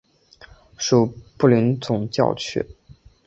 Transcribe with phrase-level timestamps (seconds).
[0.79, 2.65] 属卢布林总教区。